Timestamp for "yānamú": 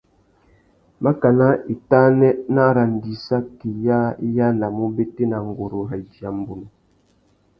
4.37-4.83